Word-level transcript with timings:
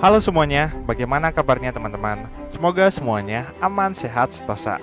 Halo 0.00 0.16
semuanya, 0.16 0.72
bagaimana 0.88 1.28
kabarnya 1.28 1.76
teman-teman? 1.76 2.24
Semoga 2.48 2.88
semuanya 2.88 3.52
aman, 3.60 3.92
sehat, 3.92 4.32
sentosa. 4.32 4.80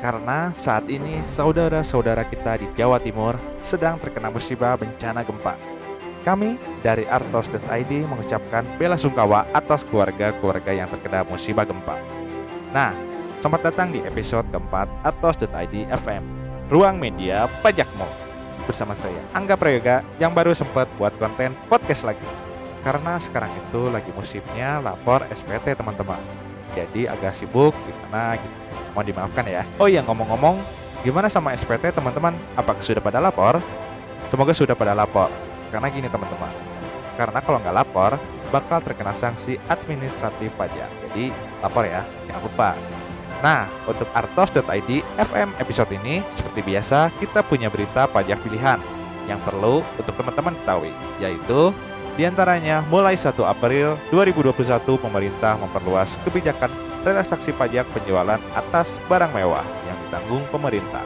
Karena 0.00 0.48
saat 0.56 0.88
ini 0.88 1.20
saudara-saudara 1.20 2.24
kita 2.24 2.56
di 2.56 2.64
Jawa 2.72 2.96
Timur 2.96 3.36
sedang 3.60 4.00
terkena 4.00 4.32
musibah 4.32 4.72
bencana 4.80 5.28
gempa. 5.28 5.60
Kami 6.24 6.56
dari 6.80 7.04
artos.id 7.04 7.92
mengucapkan 8.08 8.64
bela 8.80 8.96
sungkawa 8.96 9.44
atas 9.52 9.84
keluarga-keluarga 9.92 10.72
yang 10.72 10.88
terkena 10.88 11.20
musibah 11.28 11.68
gempa. 11.68 12.00
Nah, 12.72 12.96
selamat 13.44 13.60
datang 13.60 13.92
di 13.92 14.00
episode 14.08 14.48
keempat 14.48 14.88
artos.id 15.04 15.84
FM, 15.92 16.24
ruang 16.72 16.96
media 16.96 17.44
pajakmu. 17.60 18.08
Bersama 18.64 18.96
saya, 18.96 19.20
Angga 19.36 19.52
Prayoga, 19.60 20.00
yang 20.16 20.32
baru 20.32 20.56
sempat 20.56 20.88
buat 20.96 21.12
konten 21.20 21.52
podcast 21.68 22.08
lagi 22.08 22.24
karena 22.86 23.18
sekarang 23.18 23.50
itu 23.50 23.90
lagi 23.90 24.14
musimnya 24.14 24.78
lapor 24.78 25.26
SPT 25.34 25.74
teman-teman. 25.74 26.22
Jadi 26.70 27.10
agak 27.10 27.34
sibuk 27.34 27.74
gimana 27.82 28.38
gitu. 28.38 28.56
Mohon 28.94 29.06
dimaafkan 29.10 29.44
ya. 29.50 29.62
Oh 29.82 29.90
iya 29.90 30.06
ngomong-ngomong 30.06 30.62
gimana 31.02 31.26
sama 31.26 31.50
SPT 31.58 31.90
teman-teman? 31.90 32.38
Apakah 32.54 32.78
sudah 32.86 33.02
pada 33.02 33.18
lapor? 33.18 33.58
Semoga 34.30 34.54
sudah 34.54 34.78
pada 34.78 34.94
lapor. 34.94 35.34
Karena 35.74 35.90
gini 35.90 36.06
teman-teman. 36.06 36.54
Karena 37.18 37.42
kalau 37.42 37.58
nggak 37.58 37.74
lapor 37.74 38.22
bakal 38.54 38.78
terkena 38.78 39.10
sanksi 39.18 39.58
administratif 39.66 40.54
pajak 40.54 40.86
jadi 41.10 41.34
lapor 41.66 41.90
ya. 41.90 42.06
Jangan 42.30 42.42
lupa. 42.46 42.70
Nah, 43.42 43.66
untuk 43.84 44.06
artos.id 44.14 44.90
FM 45.18 45.48
episode 45.60 45.90
ini, 45.92 46.24
seperti 46.38 46.64
biasa, 46.64 47.12
kita 47.20 47.44
punya 47.44 47.68
berita 47.68 48.08
pajak 48.08 48.40
pilihan 48.40 48.80
yang 49.28 49.42
perlu 49.42 49.84
untuk 49.98 50.14
teman-teman 50.16 50.56
ketahui, 50.56 50.94
yaitu 51.20 51.74
di 52.16 52.24
antaranya, 52.24 52.80
mulai 52.88 53.12
1 53.12 53.36
April 53.44 54.00
2021 54.08 54.56
pemerintah 54.96 55.60
memperluas 55.60 56.16
kebijakan 56.24 56.72
relaksasi 57.04 57.52
pajak 57.52 57.84
penjualan 57.92 58.40
atas 58.56 58.88
barang 59.04 59.30
mewah 59.36 59.62
yang 59.84 59.96
ditanggung 60.08 60.40
pemerintah. 60.48 61.04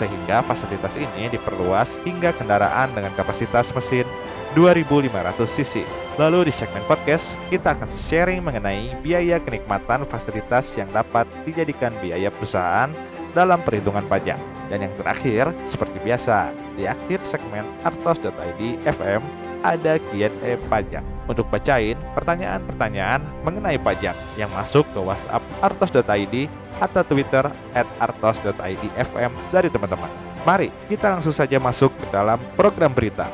Sehingga 0.00 0.40
fasilitas 0.40 0.96
ini 0.96 1.28
diperluas 1.28 1.92
hingga 2.08 2.32
kendaraan 2.32 2.88
dengan 2.96 3.12
kapasitas 3.12 3.68
mesin 3.76 4.08
2500 4.56 5.36
cc. 5.44 5.84
Lalu 6.16 6.48
di 6.48 6.52
segmen 6.56 6.82
podcast, 6.88 7.36
kita 7.52 7.76
akan 7.76 7.92
sharing 7.92 8.40
mengenai 8.40 8.96
biaya 9.04 9.36
kenikmatan 9.44 10.08
fasilitas 10.08 10.72
yang 10.72 10.88
dapat 10.88 11.28
dijadikan 11.44 11.92
biaya 12.00 12.32
perusahaan 12.32 12.88
dalam 13.36 13.60
perhitungan 13.60 14.08
pajak. 14.08 14.40
Dan 14.72 14.88
yang 14.88 14.94
terakhir, 14.96 15.52
seperti 15.68 16.00
biasa, 16.00 16.48
di 16.80 16.88
akhir 16.88 17.20
segmen 17.28 17.68
artos.id 17.84 18.60
FM 18.88 19.49
ada 19.60 20.00
Q&A 20.10 20.56
pajak 20.68 21.04
untuk 21.28 21.46
bacain 21.52 21.96
pertanyaan-pertanyaan 22.16 23.20
mengenai 23.44 23.78
pajak 23.78 24.16
yang 24.34 24.50
masuk 24.50 24.84
ke 24.90 24.98
WhatsApp 24.98 25.44
artos.id 25.62 26.34
atau 26.80 27.02
Twitter 27.04 27.44
at 27.76 27.86
artos.id 28.00 28.84
FM 28.96 29.32
dari 29.52 29.68
teman-teman. 29.68 30.10
Mari 30.42 30.72
kita 30.88 31.12
langsung 31.12 31.36
saja 31.36 31.60
masuk 31.60 31.92
ke 32.00 32.06
dalam 32.08 32.40
program 32.56 32.90
berita. 32.90 33.28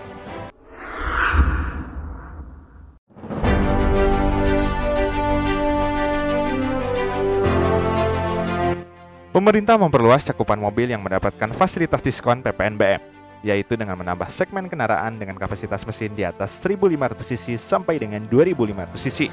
Pemerintah 9.30 9.76
memperluas 9.76 10.24
cakupan 10.24 10.56
mobil 10.56 10.88
yang 10.88 11.04
mendapatkan 11.04 11.52
fasilitas 11.52 12.00
diskon 12.00 12.40
PPNBM 12.40 13.15
yaitu 13.46 13.78
dengan 13.78 13.94
menambah 13.94 14.26
segmen 14.26 14.66
kendaraan 14.66 15.22
dengan 15.22 15.38
kapasitas 15.38 15.86
mesin 15.86 16.10
di 16.18 16.26
atas 16.26 16.58
1500 16.66 17.14
cc 17.22 17.54
sampai 17.54 18.02
dengan 18.02 18.26
2500 18.26 18.90
cc 18.98 19.30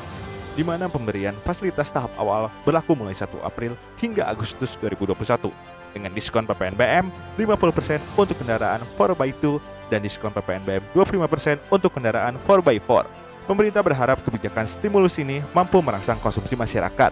di 0.53 0.61
mana 0.61 0.85
pemberian 0.85 1.33
fasilitas 1.41 1.89
tahap 1.89 2.13
awal 2.21 2.45
berlaku 2.61 2.93
mulai 2.93 3.17
1 3.17 3.25
April 3.41 3.73
hingga 3.97 4.29
Agustus 4.29 4.77
2021 4.77 5.49
dengan 5.97 6.13
diskon 6.13 6.45
PPNBM 6.45 7.09
50% 7.41 7.97
untuk 8.13 8.37
kendaraan 8.37 8.85
4x2 8.93 9.57
dan 9.89 10.05
diskon 10.05 10.29
PPNBM 10.29 10.85
25% 10.93 11.73
untuk 11.73 11.89
kendaraan 11.97 12.37
4x4. 12.45 13.05
Pemerintah 13.49 13.81
berharap 13.83 14.21
kebijakan 14.23 14.69
stimulus 14.69 15.19
ini 15.19 15.43
mampu 15.51 15.81
merangsang 15.83 16.15
konsumsi 16.23 16.55
masyarakat, 16.55 17.11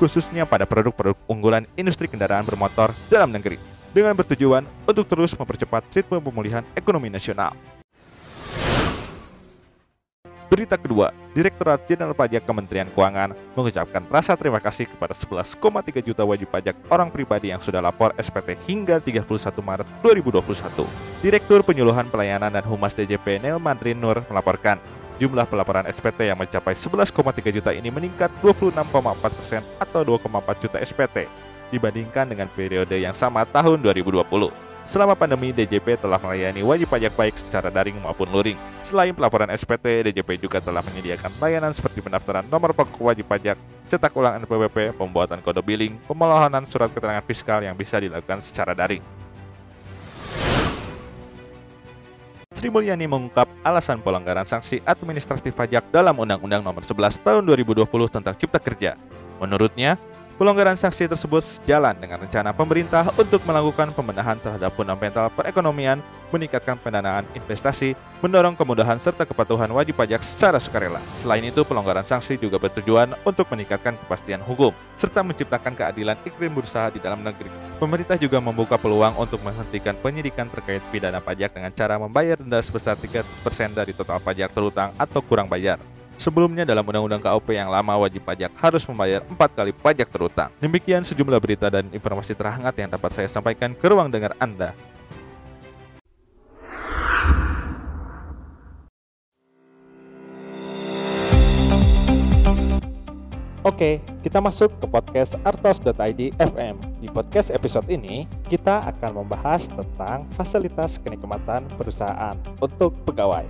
khususnya 0.00 0.42
pada 0.42 0.66
produk-produk 0.66 1.14
unggulan 1.30 1.64
industri 1.78 2.10
kendaraan 2.10 2.42
bermotor 2.42 2.90
dalam 3.06 3.30
negeri 3.30 3.77
dengan 3.92 4.16
bertujuan 4.16 4.64
untuk 4.84 5.04
terus 5.08 5.32
mempercepat 5.36 5.84
ritme 5.92 6.20
pemulihan 6.20 6.64
ekonomi 6.76 7.08
nasional. 7.08 7.56
Berita 10.48 10.80
kedua, 10.80 11.12
Direktorat 11.36 11.84
Jenderal 11.84 12.16
Pajak 12.16 12.48
Kementerian 12.48 12.88
Keuangan 12.96 13.36
mengucapkan 13.52 14.00
rasa 14.08 14.32
terima 14.32 14.56
kasih 14.64 14.88
kepada 14.88 15.12
11,3 15.12 15.60
juta 16.00 16.24
wajib 16.24 16.48
pajak 16.48 16.72
orang 16.88 17.12
pribadi 17.12 17.52
yang 17.52 17.60
sudah 17.60 17.84
lapor 17.84 18.16
SPT 18.16 18.56
hingga 18.64 18.96
31 18.96 19.28
Maret 19.60 19.84
2021. 20.00 20.88
Direktur 21.20 21.60
Penyuluhan 21.60 22.08
Pelayanan 22.08 22.48
dan 22.48 22.64
Humas 22.64 22.96
DJP 22.96 23.44
Nel 23.44 23.60
Madrin 23.60 24.00
Nur 24.00 24.24
melaporkan, 24.32 24.80
jumlah 25.20 25.44
pelaporan 25.44 25.84
SPT 25.84 26.32
yang 26.32 26.40
mencapai 26.40 26.72
11,3 26.72 27.12
juta 27.52 27.70
ini 27.76 27.92
meningkat 27.92 28.32
26,4 28.40 28.88
persen 29.20 29.60
atau 29.76 30.00
2,4 30.00 30.64
juta 30.64 30.80
SPT 30.80 31.28
dibandingkan 31.72 32.28
dengan 32.28 32.48
periode 32.52 32.96
yang 32.98 33.16
sama 33.16 33.44
tahun 33.48 33.80
2020. 33.84 34.24
Selama 34.88 35.12
pandemi, 35.12 35.52
DJP 35.52 36.00
telah 36.00 36.16
melayani 36.16 36.64
wajib 36.64 36.88
pajak 36.88 37.12
baik 37.12 37.36
secara 37.36 37.68
daring 37.68 38.00
maupun 38.00 38.24
luring. 38.32 38.56
Selain 38.80 39.12
pelaporan 39.12 39.52
SPT, 39.52 40.00
DJP 40.08 40.40
juga 40.40 40.64
telah 40.64 40.80
menyediakan 40.80 41.28
layanan 41.44 41.76
seperti 41.76 42.00
pendaftaran 42.00 42.48
nomor 42.48 42.72
pokok 42.72 43.12
wajib 43.12 43.28
pajak, 43.28 43.60
cetak 43.92 44.16
ulang 44.16 44.40
NPWP, 44.40 44.96
pembuatan 44.96 45.44
kode 45.44 45.60
billing, 45.60 46.00
pemohonan 46.08 46.64
surat 46.64 46.88
keterangan 46.88 47.20
fiskal 47.20 47.60
yang 47.60 47.76
bisa 47.76 48.00
dilakukan 48.00 48.40
secara 48.40 48.72
daring. 48.72 49.04
Sri 52.56 52.72
Mulyani 52.72 53.04
mengungkap 53.04 53.44
alasan 53.62 54.00
pelanggaran 54.00 54.48
sanksi 54.48 54.80
administratif 54.88 55.52
pajak 55.52 55.84
dalam 55.92 56.16
Undang-Undang 56.16 56.64
Nomor 56.64 56.80
11 56.80 57.20
Tahun 57.20 57.44
2020 57.44 57.86
tentang 58.08 58.34
Cipta 58.34 58.56
Kerja. 58.56 58.96
Menurutnya, 59.38 59.94
Pelonggaran 60.38 60.78
sanksi 60.78 61.10
tersebut 61.10 61.42
sejalan 61.42 61.98
dengan 61.98 62.22
rencana 62.22 62.54
pemerintah 62.54 63.10
untuk 63.18 63.42
melakukan 63.42 63.90
pembenahan 63.90 64.38
terhadap 64.38 64.70
fundamental 64.70 65.26
perekonomian, 65.34 65.98
meningkatkan 66.30 66.78
pendanaan 66.78 67.26
investasi, 67.34 67.98
mendorong 68.22 68.54
kemudahan 68.54 69.02
serta 69.02 69.26
kepatuhan 69.26 69.66
wajib 69.74 69.98
pajak 69.98 70.22
secara 70.22 70.62
sukarela. 70.62 71.02
Selain 71.18 71.42
itu, 71.42 71.66
pelonggaran 71.66 72.06
sanksi 72.06 72.38
juga 72.38 72.54
bertujuan 72.62 73.18
untuk 73.26 73.50
meningkatkan 73.50 73.98
kepastian 73.98 74.38
hukum, 74.46 74.70
serta 74.94 75.26
menciptakan 75.26 75.74
keadilan 75.74 76.14
iklim 76.22 76.54
berusaha 76.54 76.94
di 76.94 77.02
dalam 77.02 77.18
negeri. 77.18 77.50
Pemerintah 77.82 78.14
juga 78.14 78.38
membuka 78.38 78.78
peluang 78.78 79.18
untuk 79.18 79.42
menghentikan 79.42 79.98
penyidikan 79.98 80.46
terkait 80.54 80.86
pidana 80.94 81.18
pajak 81.18 81.50
dengan 81.50 81.74
cara 81.74 81.98
membayar 81.98 82.38
denda 82.38 82.62
sebesar 82.62 82.94
3% 82.94 83.26
dari 83.74 83.90
total 83.90 84.22
pajak 84.22 84.54
terutang 84.54 84.94
atau 85.02 85.18
kurang 85.18 85.50
bayar. 85.50 85.97
Sebelumnya 86.18 86.66
dalam 86.66 86.82
Undang-Undang 86.82 87.22
KOP 87.22 87.54
yang 87.54 87.70
lama 87.70 87.94
wajib 87.94 88.26
pajak 88.26 88.50
harus 88.58 88.82
membayar 88.90 89.22
empat 89.22 89.54
kali 89.54 89.70
pajak 89.70 90.10
terutang. 90.10 90.50
Demikian 90.58 91.06
sejumlah 91.06 91.38
berita 91.38 91.70
dan 91.70 91.86
informasi 91.94 92.34
terhangat 92.34 92.74
yang 92.74 92.90
dapat 92.90 93.14
saya 93.14 93.30
sampaikan 93.30 93.70
ke 93.70 93.86
ruang 93.86 94.10
dengar 94.10 94.34
Anda. 94.42 94.74
Oke, 103.62 104.02
kita 104.26 104.42
masuk 104.42 104.74
ke 104.82 104.86
podcast 104.90 105.38
artos.id 105.46 106.34
FM. 106.34 106.74
Di 106.98 107.06
podcast 107.14 107.54
episode 107.54 107.86
ini, 107.86 108.26
kita 108.50 108.90
akan 108.90 109.22
membahas 109.22 109.70
tentang 109.70 110.26
fasilitas 110.34 110.98
kenikmatan 110.98 111.70
perusahaan 111.78 112.34
untuk 112.58 112.96
pegawai. 113.06 113.46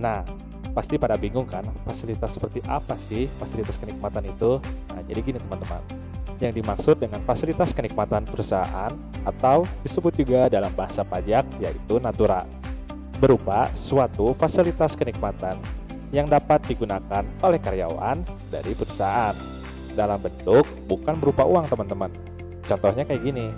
Nah, 0.00 0.24
pasti 0.70 0.96
pada 0.96 1.18
bingung 1.18 1.46
kan 1.46 1.66
fasilitas 1.82 2.34
seperti 2.34 2.62
apa 2.66 2.94
sih 2.96 3.26
fasilitas 3.38 3.76
kenikmatan 3.76 4.26
itu? 4.30 4.62
Nah 4.94 5.02
jadi 5.04 5.20
gini 5.20 5.38
teman-teman. 5.38 5.82
Yang 6.40 6.52
dimaksud 6.64 6.96
dengan 6.96 7.20
fasilitas 7.28 7.76
kenikmatan 7.76 8.24
perusahaan 8.24 8.92
atau 9.28 9.68
disebut 9.84 10.16
juga 10.16 10.48
dalam 10.48 10.72
bahasa 10.72 11.04
pajak 11.04 11.44
yaitu 11.60 12.00
natura 12.00 12.48
berupa 13.20 13.68
suatu 13.76 14.32
fasilitas 14.32 14.96
kenikmatan 14.96 15.60
yang 16.10 16.26
dapat 16.26 16.64
digunakan 16.66 17.22
oleh 17.44 17.60
karyawan 17.60 18.24
dari 18.48 18.72
perusahaan. 18.72 19.36
Dalam 19.92 20.22
bentuk 20.22 20.64
bukan 20.86 21.18
berupa 21.18 21.44
uang 21.44 21.66
teman-teman. 21.68 22.10
Contohnya 22.64 23.04
kayak 23.04 23.22
gini. 23.26 23.50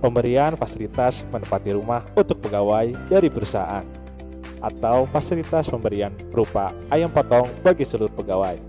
Pemberian 0.00 0.56
fasilitas 0.56 1.28
menempati 1.28 1.76
rumah 1.76 2.00
untuk 2.16 2.40
pegawai 2.40 2.96
dari 3.12 3.28
perusahaan 3.28 3.99
atau 4.60 5.08
fasilitas 5.08 5.68
pemberian 5.72 6.12
berupa 6.28 6.72
ayam 6.92 7.08
potong 7.08 7.48
bagi 7.64 7.84
seluruh 7.84 8.12
pegawai. 8.12 8.60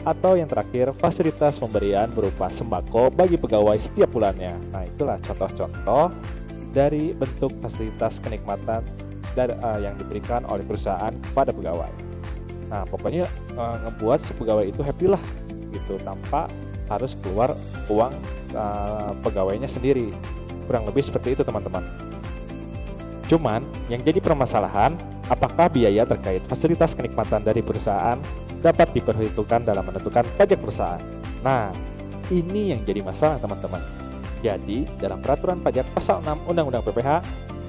Atau 0.00 0.40
yang 0.40 0.48
terakhir, 0.48 0.96
fasilitas 0.96 1.60
pemberian 1.60 2.08
berupa 2.12 2.48
sembako 2.48 3.12
bagi 3.12 3.36
pegawai 3.36 3.76
setiap 3.76 4.08
bulannya. 4.08 4.56
Nah, 4.72 4.88
itulah 4.88 5.20
contoh-contoh 5.20 6.08
dari 6.72 7.12
bentuk 7.12 7.52
fasilitas 7.60 8.16
kenikmatan 8.24 8.80
dari, 9.36 9.52
uh, 9.60 9.76
yang 9.76 10.00
diberikan 10.00 10.48
oleh 10.48 10.64
perusahaan 10.64 11.12
pada 11.36 11.52
pegawai. 11.52 11.92
Nah, 12.72 12.88
pokoknya 12.88 13.28
uh, 13.60 13.76
ngebuat 13.84 14.18
si 14.24 14.32
pegawai 14.32 14.64
itu 14.64 14.80
happy 14.80 15.06
lah 15.10 15.22
gitu 15.68 16.00
tanpa 16.00 16.48
harus 16.88 17.14
keluar 17.20 17.52
uang 17.92 18.14
uh, 18.56 19.12
pegawainya 19.20 19.68
sendiri. 19.68 20.16
Kurang 20.64 20.88
lebih 20.88 21.04
seperti 21.04 21.36
itu, 21.36 21.42
teman-teman. 21.44 21.84
Cuman 23.28 23.62
yang 23.92 24.02
jadi 24.02 24.18
permasalahan, 24.18 24.96
apakah 25.30 25.70
biaya 25.70 26.02
terkait 26.02 26.42
fasilitas 26.50 26.92
kenikmatan 26.92 27.46
dari 27.46 27.62
perusahaan 27.62 28.18
dapat 28.60 28.90
diperhitungkan 28.92 29.62
dalam 29.62 29.86
menentukan 29.86 30.26
pajak 30.34 30.58
perusahaan? 30.58 31.00
Nah, 31.40 31.70
ini 32.28 32.74
yang 32.74 32.82
jadi 32.82 33.00
masalah, 33.00 33.38
teman-teman. 33.38 33.80
Jadi, 34.42 34.90
dalam 34.98 35.22
peraturan 35.22 35.62
pajak 35.62 35.86
pasal 35.94 36.20
6 36.26 36.50
Undang-Undang 36.50 36.84
PPH 36.90 37.10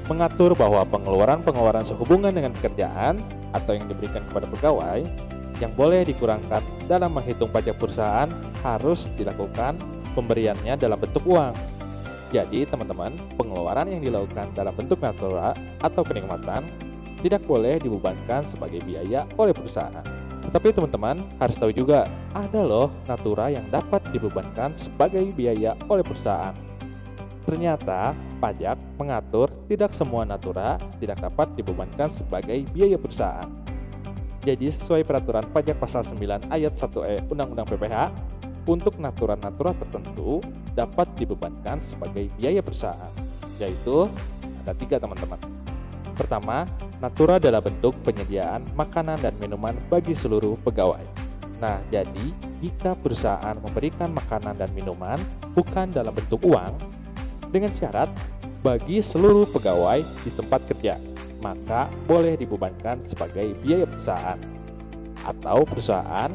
mengatur 0.10 0.58
bahwa 0.58 0.84
pengeluaran-pengeluaran 0.90 1.86
sehubungan 1.88 2.34
dengan 2.34 2.52
pekerjaan 2.58 3.22
atau 3.56 3.78
yang 3.78 3.88
diberikan 3.88 4.20
kepada 4.28 4.50
pegawai 4.50 5.00
yang 5.62 5.72
boleh 5.78 6.02
dikurangkan 6.04 6.66
dalam 6.90 7.14
menghitung 7.14 7.54
pajak 7.54 7.78
perusahaan 7.78 8.28
harus 8.66 9.08
dilakukan 9.14 9.78
pemberiannya 10.18 10.74
dalam 10.76 10.98
bentuk 10.98 11.22
uang. 11.30 11.54
Jadi, 12.32 12.64
teman-teman, 12.64 13.12
pengeluaran 13.36 13.92
yang 13.92 14.02
dilakukan 14.02 14.56
dalam 14.56 14.72
bentuk 14.72 15.04
natura 15.04 15.52
atau 15.84 16.02
kenikmatan 16.02 16.64
tidak 17.22 17.46
boleh 17.46 17.78
dibebankan 17.78 18.42
sebagai 18.42 18.82
biaya 18.82 19.26
oleh 19.38 19.54
perusahaan. 19.54 20.04
Tetapi 20.42 20.74
teman-teman 20.74 21.22
harus 21.38 21.56
tahu 21.56 21.70
juga, 21.70 22.10
ada 22.34 22.62
loh 22.66 22.90
natura 23.06 23.54
yang 23.54 23.66
dapat 23.70 24.02
dibebankan 24.10 24.74
sebagai 24.74 25.22
biaya 25.38 25.78
oleh 25.86 26.02
perusahaan. 26.02 26.58
Ternyata, 27.46 28.14
pajak 28.42 28.78
mengatur 28.98 29.50
tidak 29.70 29.94
semua 29.94 30.26
natura 30.26 30.82
tidak 30.98 31.22
dapat 31.22 31.48
dibebankan 31.58 32.10
sebagai 32.10 32.66
biaya 32.74 32.98
perusahaan. 32.98 33.50
Jadi 34.42 34.74
sesuai 34.74 35.06
peraturan 35.06 35.46
pajak 35.54 35.78
pasal 35.78 36.02
9 36.02 36.50
ayat 36.50 36.74
1E 36.74 37.30
Undang-Undang 37.30 37.68
PPH, 37.70 37.98
untuk 38.66 38.98
natura-natura 39.02 39.74
tertentu 39.74 40.42
dapat 40.78 41.10
dibebankan 41.18 41.82
sebagai 41.82 42.30
biaya 42.38 42.62
perusahaan, 42.62 43.10
yaitu 43.58 44.06
ada 44.66 44.74
tiga 44.78 45.02
teman-teman. 45.02 45.42
Pertama, 46.14 46.70
natura 47.02 47.42
dalam 47.42 47.60
bentuk 47.66 47.98
penyediaan 48.06 48.62
makanan 48.78 49.18
dan 49.20 49.34
minuman 49.42 49.74
bagi 49.90 50.14
seluruh 50.14 50.56
pegawai. 50.62 51.02
Nah, 51.58 51.82
jadi 51.90 52.34
jika 52.62 52.94
perusahaan 52.98 53.58
memberikan 53.58 54.14
makanan 54.14 54.58
dan 54.58 54.70
minuman 54.78 55.18
bukan 55.58 55.90
dalam 55.90 56.14
bentuk 56.14 56.42
uang, 56.46 57.02
dengan 57.52 57.70
syarat 57.70 58.08
bagi 58.64 59.04
seluruh 59.04 59.46
pegawai 59.52 60.00
di 60.24 60.32
tempat 60.32 60.64
kerja 60.72 60.96
maka 61.44 61.90
boleh 62.06 62.38
dibebankan 62.40 63.02
sebagai 63.04 63.58
biaya 63.60 63.84
perusahaan 63.90 64.40
atau 65.26 65.66
perusahaan 65.68 66.32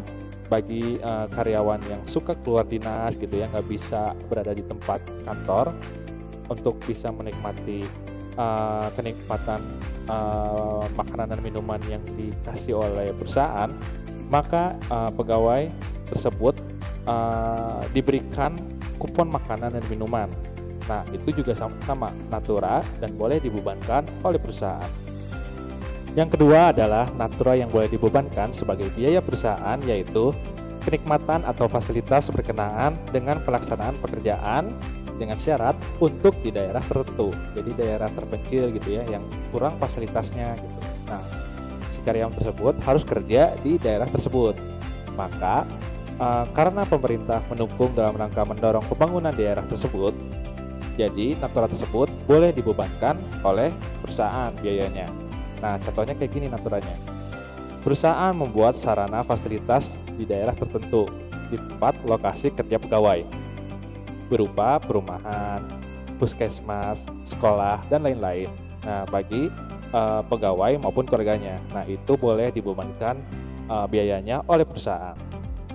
bagi 0.47 0.99
uh, 1.03 1.27
karyawan 1.31 1.83
yang 1.91 2.03
suka 2.07 2.35
keluar 2.43 2.63
dinas 2.67 3.19
gitu 3.19 3.43
ya 3.43 3.51
nggak 3.51 3.67
bisa 3.67 4.15
berada 4.31 4.55
di 4.55 4.63
tempat 4.63 5.03
kantor 5.27 5.75
untuk 6.47 6.79
bisa 6.87 7.11
menikmati 7.11 7.83
uh, 8.39 8.91
kenikmatan 8.95 9.59
uh, 10.07 10.85
makanan 10.95 11.37
dan 11.37 11.41
minuman 11.43 11.81
yang 11.87 12.03
dikasih 12.17 12.79
oleh 12.79 13.13
perusahaan 13.15 13.71
maka 14.27 14.75
uh, 14.91 15.11
pegawai 15.15 15.71
tersebut 16.11 16.59
uh, 17.07 17.83
diberikan 17.95 18.59
kupon 18.99 19.31
makanan 19.31 19.77
dan 19.77 19.85
minuman 19.87 20.31
Nah, 20.87 21.03
itu 21.11 21.43
juga 21.43 21.53
sama-sama 21.55 22.15
natura 22.31 22.79
dan 23.03 23.15
boleh 23.19 23.43
dibebankan 23.43 24.07
oleh 24.23 24.39
perusahaan. 24.39 24.91
Yang 26.15 26.39
kedua 26.39 26.73
adalah 26.73 27.11
natura 27.13 27.59
yang 27.59 27.69
boleh 27.69 27.91
dibebankan 27.93 28.55
sebagai 28.55 28.89
biaya 28.95 29.21
perusahaan 29.21 29.77
yaitu 29.85 30.33
kenikmatan 30.87 31.45
atau 31.45 31.67
fasilitas 31.67 32.31
berkenaan 32.31 32.97
dengan 33.11 33.43
pelaksanaan 33.43 33.99
pekerjaan 34.01 34.73
dengan 35.17 35.41
syarat 35.41 35.75
untuk 35.99 36.37
di 36.45 36.53
daerah 36.53 36.81
tertentu. 36.85 37.33
Jadi 37.57 37.71
daerah 37.75 38.09
terpencil 38.13 38.71
gitu 38.77 38.89
ya 39.01 39.03
yang 39.09 39.25
kurang 39.51 39.81
fasilitasnya 39.81 40.57
gitu. 40.61 40.79
Nah, 41.09 41.23
si 41.93 42.01
karyawan 42.05 42.35
tersebut 42.37 42.75
harus 42.85 43.03
kerja 43.03 43.57
di 43.65 43.81
daerah 43.81 44.07
tersebut. 44.07 44.55
Maka 45.17 45.65
uh, 46.21 46.45
karena 46.53 46.85
pemerintah 46.85 47.41
mendukung 47.49 47.97
dalam 47.97 48.15
rangka 48.15 48.45
mendorong 48.45 48.85
pembangunan 48.87 49.33
daerah 49.33 49.65
tersebut, 49.65 50.13
jadi 50.97 51.37
natura 51.41 51.69
tersebut 51.69 52.09
boleh 52.25 52.53
dibebankan 52.53 53.17
oleh 53.45 53.73
perusahaan 54.01 54.53
biayanya. 54.61 55.09
Nah, 55.61 55.81
contohnya 55.81 56.13
kayak 56.17 56.33
gini 56.33 56.47
naturanya. 56.49 56.97
Perusahaan 57.81 58.35
membuat 58.35 58.75
sarana 58.75 59.23
fasilitas 59.23 60.03
di 60.19 60.27
daerah 60.27 60.53
tertentu 60.57 61.07
di 61.47 61.55
tempat 61.55 61.95
lokasi 62.03 62.51
kerja 62.51 62.83
pegawai 62.83 63.23
berupa 64.27 64.79
perumahan, 64.83 65.63
puskesmas, 66.19 67.07
sekolah, 67.25 67.83
dan 67.89 68.05
lain-lain. 68.05 68.51
Nah, 68.83 69.07
bagi 69.09 69.51
uh, 69.95 70.23
pegawai 70.27 70.79
maupun 70.79 71.07
keluarganya. 71.07 71.59
Nah, 71.75 71.83
itu 71.87 72.15
boleh 72.15 72.51
dibebankan 72.51 73.19
uh, 73.71 73.87
biayanya 73.87 74.43
oleh 74.47 74.67
perusahaan. 74.67 75.17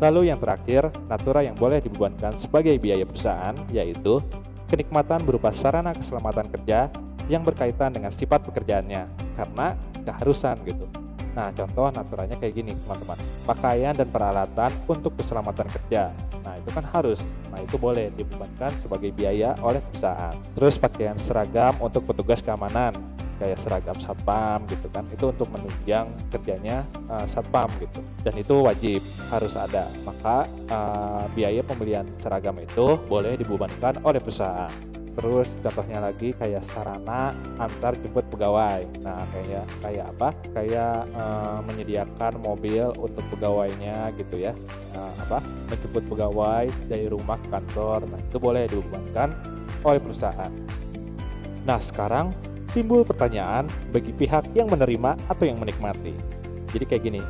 Lalu 0.01 0.33
yang 0.33 0.41
terakhir, 0.41 0.89
natura 1.05 1.45
yang 1.45 1.53
boleh 1.53 1.77
dibebankan 1.77 2.33
sebagai 2.33 2.73
biaya 2.81 3.05
perusahaan 3.05 3.53
yaitu 3.69 4.17
kenikmatan 4.65 5.21
berupa 5.21 5.53
sarana 5.53 5.93
keselamatan 5.93 6.49
kerja 6.49 6.89
yang 7.29 7.45
berkaitan 7.45 7.93
dengan 7.93 8.09
sifat 8.09 8.41
pekerjaannya 8.49 9.05
karena 9.37 9.77
keharusan 10.01 10.57
gitu. 10.65 10.89
Nah, 11.31 11.47
contoh 11.55 11.87
naturanya 11.91 12.35
kayak 12.35 12.53
gini, 12.59 12.75
teman-teman. 12.75 13.17
Pakaian 13.47 13.95
dan 13.95 14.07
peralatan 14.11 14.71
untuk 14.87 15.15
keselamatan 15.15 15.67
kerja. 15.71 16.11
Nah, 16.43 16.59
itu 16.59 16.69
kan 16.75 16.83
harus. 16.91 17.19
Nah, 17.47 17.63
itu 17.63 17.79
boleh 17.79 18.11
dibebankan 18.11 18.71
sebagai 18.83 19.15
biaya 19.15 19.55
oleh 19.63 19.79
perusahaan. 19.79 20.35
Terus 20.57 20.75
pakaian 20.75 21.15
seragam 21.15 21.77
untuk 21.79 22.03
petugas 22.03 22.43
keamanan 22.43 22.95
kayak 23.41 23.57
seragam 23.57 23.97
satpam 23.97 24.61
gitu 24.69 24.85
kan 24.93 25.01
itu 25.09 25.25
untuk 25.33 25.49
menunjang 25.49 26.13
kerjanya 26.29 26.85
uh, 27.09 27.25
satpam 27.25 27.65
gitu 27.81 28.05
dan 28.21 28.37
itu 28.37 28.53
wajib 28.61 29.01
harus 29.33 29.57
ada 29.57 29.89
maka 30.05 30.45
uh, 30.69 31.25
biaya 31.33 31.65
pembelian 31.65 32.05
seragam 32.21 32.53
itu 32.61 33.01
boleh 33.09 33.33
dibebankan 33.33 33.97
oleh 34.05 34.21
perusahaan 34.21 34.69
terus 35.11 35.51
contohnya 35.59 35.99
lagi 35.99 36.31
kayak 36.35 36.63
sarana 36.63 37.35
antar 37.59 37.99
jemput 37.99 38.23
pegawai 38.31 38.87
nah 39.03 39.23
kayak 39.35 39.65
kayak 39.83 40.05
apa 40.15 40.29
kayak 40.55 40.97
uh, 41.11 41.59
menyediakan 41.67 42.39
mobil 42.39 42.95
untuk 42.95 43.23
pegawainya 43.35 44.15
gitu 44.15 44.39
ya 44.39 44.55
uh, 44.95 45.13
apa 45.27 45.43
menjemput 45.67 46.03
pegawai 46.07 46.65
dari 46.87 47.11
rumah 47.11 47.35
ke 47.43 47.47
kantor 47.51 48.07
nah 48.07 48.19
itu 48.19 48.37
boleh 48.39 48.63
dibebankan 48.71 49.35
oleh 49.83 49.99
perusahaan 49.99 50.51
nah 51.67 51.77
sekarang 51.77 52.31
timbul 52.71 53.03
pertanyaan 53.03 53.67
bagi 53.91 54.15
pihak 54.15 54.55
yang 54.55 54.71
menerima 54.71 55.19
atau 55.27 55.43
yang 55.43 55.59
menikmati. 55.59 56.15
Jadi 56.71 56.83
kayak 56.87 57.03
gini, 57.03 57.21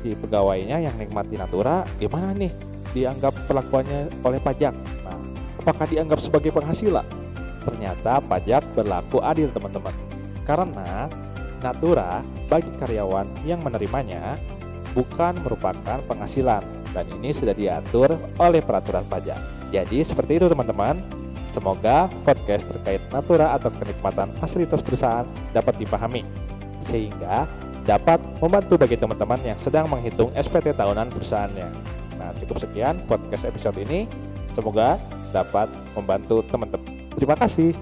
si 0.00 0.16
pegawainya 0.16 0.80
yang 0.80 0.96
menikmati 0.96 1.36
natura 1.36 1.84
gimana 2.00 2.32
nih 2.32 2.52
dianggap 2.96 3.36
perlakuannya 3.44 4.08
oleh 4.24 4.40
pajak? 4.40 4.72
Nah, 5.04 5.20
apakah 5.60 5.84
dianggap 5.84 6.18
sebagai 6.24 6.50
penghasilan? 6.56 7.17
Ternyata 7.68 8.24
pajak 8.24 8.64
berlaku 8.72 9.20
adil 9.20 9.52
teman-teman. 9.52 9.92
Karena 10.48 11.12
natura 11.60 12.24
bagi 12.48 12.72
karyawan 12.80 13.44
yang 13.44 13.60
menerimanya 13.60 14.40
bukan 14.96 15.36
merupakan 15.44 16.00
penghasilan 16.08 16.64
dan 16.96 17.04
ini 17.20 17.36
sudah 17.36 17.52
diatur 17.52 18.16
oleh 18.40 18.64
peraturan 18.64 19.04
pajak. 19.04 19.36
Jadi 19.68 20.00
seperti 20.00 20.40
itu 20.40 20.48
teman-teman. 20.48 20.96
Semoga 21.48 22.12
podcast 22.22 22.68
terkait 22.68 23.00
natura 23.08 23.56
atau 23.56 23.72
kenikmatan 23.72 24.30
fasilitas 24.36 24.84
perusahaan 24.84 25.24
dapat 25.50 25.80
dipahami, 25.80 26.22
sehingga 26.84 27.48
dapat 27.88 28.20
membantu 28.38 28.76
bagi 28.76 29.00
teman-teman 29.00 29.40
yang 29.42 29.58
sedang 29.58 29.88
menghitung 29.88 30.28
SPT 30.36 30.76
tahunan 30.76 31.08
perusahaannya. 31.08 31.68
Nah, 32.20 32.30
cukup 32.36 32.62
sekian 32.62 33.00
podcast 33.08 33.48
episode 33.48 33.80
ini. 33.80 34.04
Semoga 34.52 35.00
dapat 35.32 35.72
membantu 35.96 36.44
teman-teman. 36.52 36.87
Terima 37.18 37.34
kasih. 37.34 37.74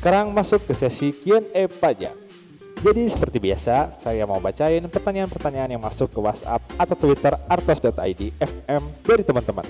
Sekarang 0.00 0.32
masuk 0.32 0.64
ke 0.64 0.72
sesi 0.72 1.12
Q&A 1.12 1.68
pajak. 1.68 2.16
Jadi 2.80 3.02
seperti 3.10 3.36
biasa, 3.42 3.92
saya 4.00 4.24
mau 4.24 4.40
bacain 4.40 4.80
pertanyaan-pertanyaan 4.88 5.76
yang 5.76 5.82
masuk 5.82 6.08
ke 6.08 6.20
WhatsApp 6.24 6.62
atau 6.80 6.96
Twitter 6.96 7.36
artos.id 7.44 8.22
FM 8.40 8.82
dari 9.04 9.22
teman-teman. 9.26 9.66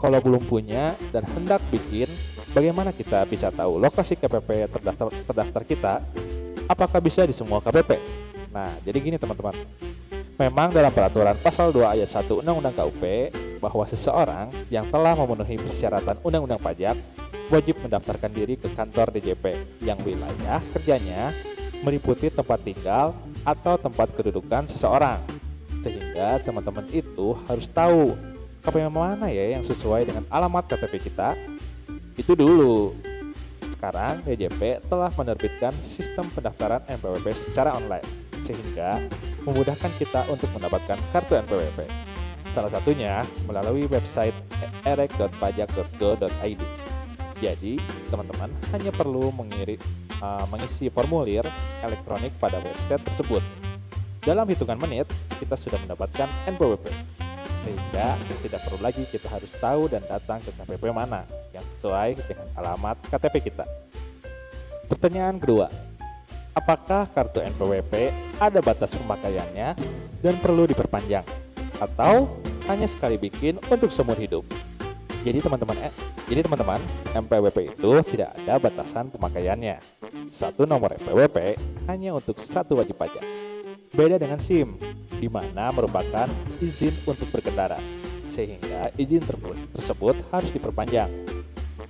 Kalau 0.00 0.18
belum 0.18 0.42
punya 0.42 0.98
dan 1.14 1.22
hendak 1.30 1.62
bikin, 1.70 2.10
bagaimana 2.50 2.90
kita 2.90 3.22
bisa 3.30 3.54
tahu 3.54 3.78
lokasi 3.78 4.18
KPP 4.18 4.66
terdaftar, 4.66 5.14
terdaftar 5.30 5.62
kita? 5.62 6.02
Apakah 6.66 6.98
bisa 6.98 7.22
di 7.22 7.30
semua 7.30 7.62
KPP? 7.62 8.02
Nah, 8.50 8.66
jadi 8.82 8.98
gini 8.98 9.14
teman-teman. 9.14 9.54
Memang 10.40 10.72
dalam 10.72 10.88
peraturan 10.88 11.36
pasal 11.44 11.76
2 11.76 11.84
ayat 11.84 12.08
1 12.08 12.40
Undang-Undang 12.40 12.72
KUP 12.72 13.04
bahwa 13.60 13.84
seseorang 13.84 14.48
yang 14.72 14.88
telah 14.88 15.12
memenuhi 15.12 15.60
persyaratan 15.60 16.16
Undang-Undang 16.24 16.56
Pajak 16.56 16.96
wajib 17.52 17.76
mendaftarkan 17.84 18.32
diri 18.32 18.56
ke 18.56 18.72
kantor 18.72 19.12
DJP 19.12 19.60
yang 19.84 20.00
wilayah 20.00 20.64
kerjanya 20.72 21.36
meliputi 21.84 22.32
tempat 22.32 22.64
tinggal 22.64 23.12
atau 23.44 23.76
tempat 23.76 24.08
kedudukan 24.16 24.64
seseorang. 24.72 25.20
Sehingga 25.84 26.40
teman-teman 26.40 26.88
itu 26.88 27.36
harus 27.44 27.68
tahu 27.68 28.16
KPP 28.64 28.88
mana 28.88 29.28
ya 29.28 29.58
yang 29.58 29.66
sesuai 29.66 30.08
dengan 30.08 30.24
alamat 30.32 30.64
KTP 30.64 31.12
kita. 31.12 31.36
Itu 32.16 32.32
dulu. 32.32 32.96
Sekarang 33.68 34.22
DJP 34.24 34.86
telah 34.86 35.12
menerbitkan 35.12 35.74
sistem 35.82 36.24
pendaftaran 36.32 36.80
NPWP 36.88 37.34
secara 37.34 37.76
online 37.76 38.06
sehingga 38.42 39.02
memudahkan 39.46 39.90
kita 39.98 40.26
untuk 40.30 40.50
mendapatkan 40.54 40.98
kartu 41.10 41.34
NPWP. 41.38 41.86
Salah 42.52 42.68
satunya 42.68 43.24
melalui 43.48 43.88
website 43.88 44.36
erek.pajak.go.id. 44.84 46.62
Jadi, 47.42 47.74
teman-teman 48.06 48.50
hanya 48.70 48.94
perlu 48.94 49.34
mengirim, 49.34 49.80
uh, 50.22 50.46
mengisi 50.46 50.86
formulir 50.92 51.42
elektronik 51.82 52.30
pada 52.38 52.62
website 52.62 53.02
tersebut. 53.02 53.42
Dalam 54.22 54.46
hitungan 54.46 54.78
menit, 54.78 55.10
kita 55.42 55.58
sudah 55.58 55.80
mendapatkan 55.82 56.30
NPWP. 56.46 56.86
Sehingga 57.66 58.14
tidak 58.46 58.62
perlu 58.66 58.78
lagi 58.78 59.02
kita 59.10 59.26
harus 59.26 59.50
tahu 59.58 59.90
dan 59.90 60.02
datang 60.06 60.38
ke 60.38 60.54
KPP 60.54 60.94
mana 60.94 61.26
yang 61.50 61.66
sesuai 61.78 62.14
dengan 62.26 62.46
alamat 62.58 62.98
KTP 63.10 63.50
kita. 63.50 63.66
Pertanyaan 64.86 65.38
kedua, 65.42 65.66
apakah 66.52 67.08
kartu 67.10 67.40
NPWP 67.40 68.12
ada 68.40 68.60
batas 68.60 68.92
pemakaiannya 68.96 69.76
dan 70.20 70.34
perlu 70.40 70.68
diperpanjang? 70.68 71.24
Atau 71.80 72.40
hanya 72.70 72.86
sekali 72.86 73.18
bikin 73.18 73.58
untuk 73.68 73.90
seumur 73.90 74.16
hidup? 74.16 74.46
Jadi 75.22 75.38
teman-teman, 75.38 75.78
eh, 75.86 75.94
jadi 76.26 76.42
teman-teman, 76.42 76.82
MPWP 77.14 77.78
itu 77.78 77.90
tidak 78.10 78.34
ada 78.34 78.58
batasan 78.58 79.06
pemakaiannya. 79.14 79.78
Satu 80.26 80.66
nomor 80.66 80.98
MPWP 80.98 81.54
hanya 81.86 82.10
untuk 82.14 82.42
satu 82.42 82.78
wajib 82.78 82.98
pajak. 82.98 83.22
Beda 83.94 84.18
dengan 84.18 84.42
SIM, 84.42 84.74
di 85.22 85.30
mana 85.30 85.70
merupakan 85.70 86.26
izin 86.58 86.90
untuk 87.06 87.30
berkendara, 87.30 87.78
sehingga 88.26 88.90
izin 88.98 89.22
tersebut 89.76 90.16
harus 90.34 90.50
diperpanjang. 90.50 91.10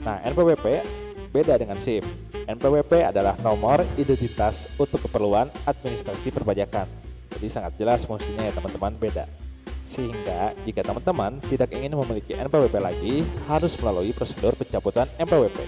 Nah, 0.02 0.18
NPWP 0.26 0.82
beda 1.32 1.56
dengan 1.56 1.80
SIM. 1.80 2.04
NPWP 2.44 3.08
adalah 3.08 3.34
nomor 3.40 3.80
identitas 3.96 4.68
untuk 4.76 5.00
keperluan 5.08 5.48
administrasi 5.64 6.28
perpajakan. 6.30 6.84
Jadi 7.32 7.48
sangat 7.48 7.72
jelas 7.80 8.04
fungsinya 8.04 8.44
ya 8.44 8.52
teman-teman 8.52 8.92
beda. 9.00 9.24
Sehingga 9.88 10.56
jika 10.64 10.84
teman-teman 10.84 11.40
tidak 11.48 11.72
ingin 11.72 11.96
memiliki 11.96 12.36
NPWP 12.36 12.76
lagi, 12.80 13.14
harus 13.48 13.72
melalui 13.80 14.12
prosedur 14.12 14.52
pencabutan 14.56 15.08
NPWP. 15.16 15.58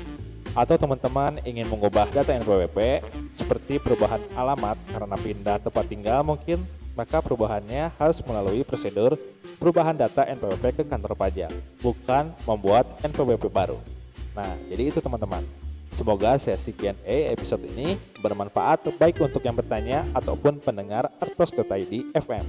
Atau 0.54 0.78
teman-teman 0.78 1.42
ingin 1.42 1.66
mengubah 1.66 2.06
data 2.14 2.30
NPWP 2.30 3.02
seperti 3.34 3.82
perubahan 3.82 4.22
alamat 4.38 4.78
karena 4.86 5.16
pindah 5.18 5.58
tempat 5.58 5.84
tinggal 5.90 6.22
mungkin, 6.22 6.62
maka 6.94 7.18
perubahannya 7.18 7.90
harus 7.98 8.22
melalui 8.22 8.62
prosedur 8.62 9.18
perubahan 9.58 9.98
data 9.98 10.22
NPWP 10.30 10.78
ke 10.78 10.82
kantor 10.86 11.18
pajak, 11.18 11.50
bukan 11.82 12.30
membuat 12.46 12.86
NPWP 13.02 13.50
baru. 13.50 13.93
Nah, 14.34 14.58
jadi 14.66 14.90
itu 14.90 14.98
teman-teman. 14.98 15.46
Semoga 15.94 16.34
sesi 16.42 16.74
Q&A 16.74 17.30
episode 17.30 17.62
ini 17.70 17.94
bermanfaat 18.18 18.90
baik 18.98 19.22
untuk 19.22 19.46
yang 19.46 19.54
bertanya 19.54 20.02
ataupun 20.10 20.58
pendengar 20.58 21.06
artos.id 21.22 22.10
FM. 22.18 22.42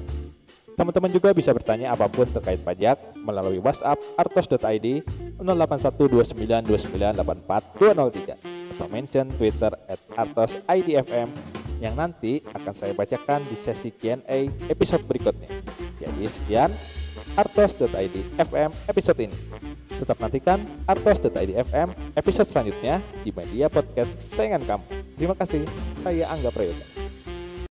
Teman-teman 0.76 1.08
juga 1.08 1.32
bisa 1.32 1.56
bertanya 1.56 1.96
apa 1.96 2.12
pun 2.12 2.28
terkait 2.28 2.60
pajak 2.60 3.00
melalui 3.22 3.62
WhatsApp 3.62 4.02
artos.id 4.18 5.06
081292984203 5.40 8.36
atau 8.76 8.92
mention 8.92 9.24
Twitter 9.40 9.72
at 9.88 10.04
artosidfm 10.18 11.32
yang 11.80 11.96
nanti 11.96 12.44
akan 12.50 12.74
saya 12.76 12.92
bacakan 12.92 13.40
di 13.48 13.56
sesi 13.56 13.88
Q&A 13.94 14.52
episode 14.68 15.08
berikutnya. 15.08 15.48
Jadi 16.02 16.28
sekian 16.28 16.74
artos.id 17.40 18.16
FM 18.36 18.74
episode 18.90 19.22
ini. 19.22 19.38
Tetap 19.96 20.18
nantikan 20.20 20.60
artos.id 20.86 21.52
FM 21.72 21.90
episode 22.20 22.50
selanjutnya 22.52 23.00
di 23.24 23.32
media 23.32 23.72
podcast 23.72 24.20
kesayangan 24.20 24.64
kamu. 24.68 24.86
Terima 25.16 25.36
kasih. 25.38 25.64
Saya 26.04 26.26
Angga 26.28 26.52
Prayoga. 26.52 27.05